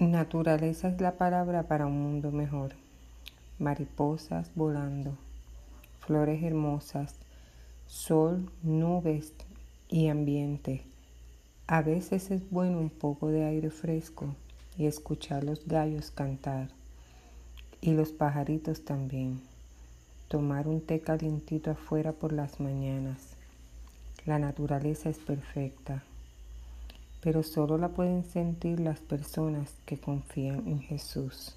Naturaleza 0.00 0.88
es 0.88 0.98
la 0.98 1.18
palabra 1.18 1.64
para 1.64 1.84
un 1.84 2.00
mundo 2.00 2.32
mejor. 2.32 2.72
Mariposas 3.58 4.50
volando, 4.54 5.12
flores 5.98 6.42
hermosas, 6.42 7.16
sol, 7.86 8.50
nubes 8.62 9.34
y 9.90 10.08
ambiente. 10.08 10.80
A 11.66 11.82
veces 11.82 12.30
es 12.30 12.48
bueno 12.48 12.78
un 12.78 12.88
poco 12.88 13.28
de 13.28 13.44
aire 13.44 13.68
fresco 13.68 14.34
y 14.78 14.86
escuchar 14.86 15.44
los 15.44 15.66
gallos 15.66 16.10
cantar 16.10 16.68
y 17.82 17.92
los 17.92 18.10
pajaritos 18.10 18.86
también. 18.86 19.42
Tomar 20.28 20.66
un 20.66 20.80
té 20.80 21.00
calientito 21.00 21.72
afuera 21.72 22.12
por 22.12 22.32
las 22.32 22.58
mañanas. 22.58 23.34
La 24.24 24.38
naturaleza 24.38 25.10
es 25.10 25.18
perfecta 25.18 26.02
pero 27.22 27.42
solo 27.42 27.76
la 27.76 27.88
pueden 27.88 28.24
sentir 28.24 28.80
las 28.80 29.00
personas 29.00 29.74
que 29.84 29.98
confían 29.98 30.66
en 30.66 30.80
Jesús. 30.80 31.54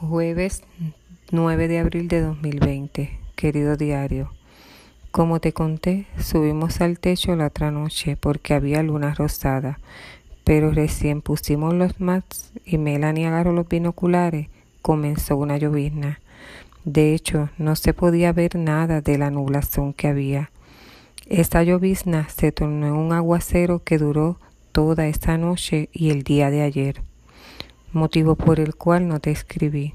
Jueves 0.00 0.62
9 1.30 1.68
de 1.68 1.78
abril 1.78 2.08
de 2.08 2.20
2020, 2.20 3.18
querido 3.34 3.76
diario. 3.76 4.30
Como 5.10 5.40
te 5.40 5.52
conté, 5.52 6.06
subimos 6.18 6.80
al 6.80 6.98
techo 6.98 7.34
la 7.36 7.46
otra 7.46 7.70
noche 7.70 8.16
porque 8.16 8.54
había 8.54 8.82
luna 8.82 9.14
rosada 9.14 9.78
pero 10.44 10.70
recién 10.70 11.22
pusimos 11.22 11.74
los 11.74 12.00
mats 12.00 12.52
y 12.64 12.78
Melanie 12.78 13.26
agarró 13.26 13.52
los 13.52 13.68
binoculares, 13.68 14.48
comenzó 14.80 15.36
una 15.36 15.56
llovizna. 15.56 16.20
De 16.84 17.14
hecho, 17.14 17.48
no 17.58 17.76
se 17.76 17.94
podía 17.94 18.32
ver 18.32 18.56
nada 18.56 19.00
de 19.00 19.18
la 19.18 19.30
nublación 19.30 19.92
que 19.92 20.08
había. 20.08 20.50
Esta 21.28 21.62
llovizna 21.62 22.28
se 22.28 22.50
tornó 22.50 22.86
en 22.88 22.92
un 22.94 23.12
aguacero 23.12 23.82
que 23.84 23.98
duró 23.98 24.38
toda 24.72 25.06
esta 25.06 25.38
noche 25.38 25.88
y 25.92 26.10
el 26.10 26.24
día 26.24 26.50
de 26.50 26.62
ayer, 26.62 27.02
motivo 27.92 28.34
por 28.34 28.58
el 28.58 28.74
cual 28.74 29.06
no 29.06 29.20
te 29.20 29.30
escribí, 29.30 29.94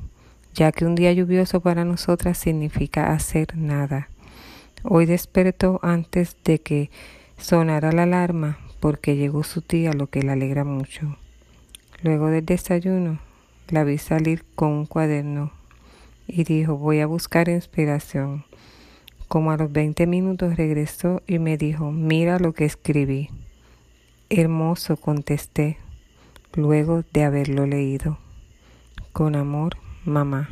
ya 0.54 0.72
que 0.72 0.86
un 0.86 0.96
día 0.96 1.12
lluvioso 1.12 1.60
para 1.60 1.84
nosotras 1.84 2.38
significa 2.38 3.12
hacer 3.12 3.58
nada. 3.58 4.08
Hoy 4.84 5.06
despertó 5.06 5.80
antes 5.84 6.38
de 6.46 6.60
que 6.60 6.90
sonara 7.38 7.92
la 7.92 8.04
alarma 8.04 8.60
porque 8.80 9.16
llegó 9.16 9.44
su 9.44 9.62
tía, 9.62 9.94
lo 9.94 10.08
que 10.08 10.22
le 10.22 10.32
alegra 10.32 10.64
mucho. 10.64 11.18
Luego 12.04 12.28
del 12.28 12.46
desayuno, 12.46 13.20
la 13.70 13.84
vi 13.84 13.98
salir 13.98 14.46
con 14.56 14.70
un 14.70 14.86
cuaderno 14.86 15.52
y 16.28 16.44
dijo, 16.44 16.78
voy 16.78 17.00
a 17.00 17.08
buscar 17.08 17.50
inspiración. 17.50 18.46
Como 19.28 19.52
a 19.52 19.58
los 19.58 19.72
20 19.72 20.08
minutos 20.08 20.56
regresó 20.56 21.22
y 21.28 21.40
me 21.40 21.58
dijo, 21.58 21.92
mira 21.92 22.40
lo 22.40 22.54
que 22.54 22.66
escribí. 22.66 23.30
Hermoso, 24.30 24.98
contesté, 24.98 25.78
luego 26.54 27.04
de 27.14 27.24
haberlo 27.24 27.66
leído. 27.66 28.18
Con 29.12 29.36
amor, 29.36 29.78
mamá. 30.06 30.50